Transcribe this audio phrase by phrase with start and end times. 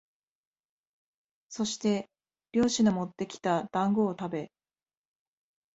[1.49, 2.09] そして
[2.53, 4.49] 猟師のもってきた団子をたべ、